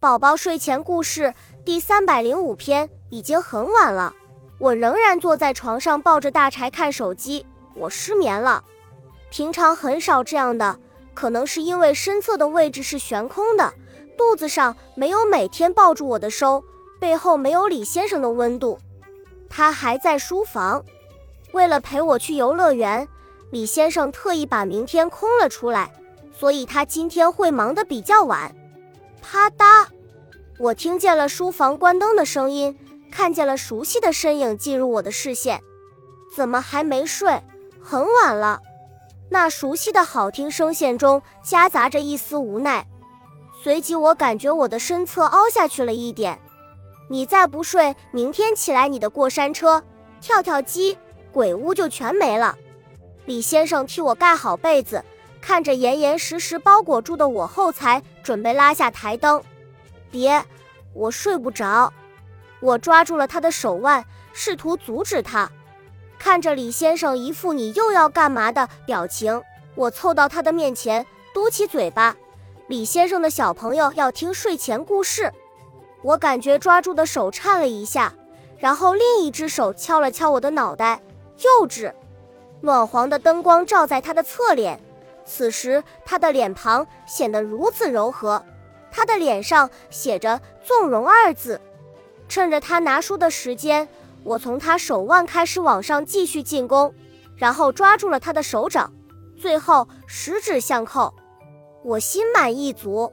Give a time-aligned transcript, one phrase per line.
[0.00, 4.14] 宝宝睡前故事第三百零五篇，已经很晚了，
[4.56, 8.64] 我仍然坐在床上抱着大柴看手机，我失眠了。
[9.28, 10.78] 平常很少这样的，
[11.12, 13.74] 可能是因为身侧的位置是悬空的，
[14.16, 16.64] 肚子上没有每天抱住我的收，
[16.98, 18.78] 背后没有李先生的温度。
[19.50, 20.82] 他还在书房，
[21.52, 23.06] 为了陪我去游乐园，
[23.50, 25.92] 李先生特意把明天空了出来，
[26.32, 28.50] 所以他今天会忙得比较晚。
[29.20, 29.86] 啪嗒，
[30.58, 32.76] 我听见了书房关灯的声音，
[33.10, 35.60] 看见了熟悉的身影进入我的视线。
[36.34, 37.42] 怎么还没睡？
[37.82, 38.60] 很晚了。
[39.30, 42.86] 那熟悉的好听声线中夹杂着一丝无奈。
[43.62, 46.40] 随即我感觉我的身侧凹下去了一点。
[47.08, 49.82] 你再不睡，明天起来你的过山车、
[50.20, 50.96] 跳跳机、
[51.32, 52.56] 鬼屋就全没了。
[53.26, 55.04] 李先生替我盖好被子。
[55.40, 59.42] 看着严严实实包裹住的我后，才准备拉下台灯。
[60.10, 60.44] 别，
[60.92, 61.92] 我睡不着。
[62.60, 65.50] 我抓住了他的手腕，试图阻止他。
[66.18, 69.42] 看着李先生一副你又要干嘛的表情，
[69.74, 72.14] 我凑到他的面前，嘟起嘴巴。
[72.66, 75.32] 李先生的小朋友要听睡前故事。
[76.02, 78.12] 我感觉抓住的手颤了一下，
[78.58, 81.00] 然后另一只手敲了敲我的脑袋。
[81.38, 81.92] 幼稚。
[82.60, 84.78] 暖黄的灯光照在他的侧脸。
[85.24, 88.44] 此时，他的脸庞显得如此柔和，
[88.90, 91.60] 他的脸上写着“纵容”二字。
[92.28, 93.88] 趁着他拿书的时间，
[94.24, 96.94] 我从他手腕开始往上继续进攻，
[97.36, 98.92] 然后抓住了他的手掌，
[99.36, 101.14] 最后十指相扣。
[101.82, 103.12] 我心满意足。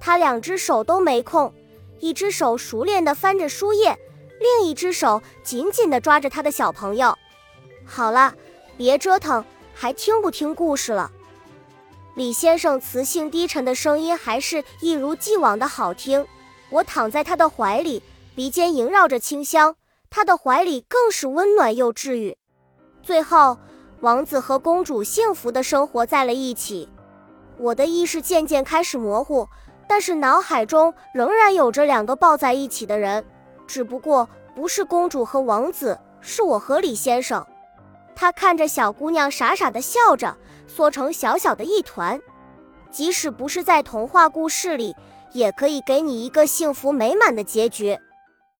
[0.00, 1.52] 他两只手都没空，
[1.98, 3.98] 一只手熟练地翻着书页，
[4.40, 7.16] 另一只手紧紧地抓着他的小朋友。
[7.84, 8.34] 好了，
[8.76, 9.44] 别折腾，
[9.74, 11.12] 还听不听故事了？
[12.16, 16.26] 李先生磁性低沉的声音还是一如既往的好听。
[16.70, 18.02] 我躺在他的怀里，
[18.34, 19.76] 鼻尖萦绕着清香，
[20.08, 22.36] 他的怀里更是温暖又治愈。
[23.02, 23.58] 最后，
[24.00, 26.88] 王子和公主幸福的生活在了一起。
[27.58, 29.48] 我的意识渐渐开始模糊，
[29.88, 33.24] 但是脑海中仍然有着两个抱在一起的人，
[33.66, 37.46] 只不过不是公主和王子，是我和李先生。
[38.14, 40.36] 他看着小姑娘傻傻的笑着。
[40.74, 42.20] 缩成小小的一团，
[42.90, 44.94] 即使不是在童话故事里，
[45.32, 47.98] 也可以给你一个幸福美满的结局。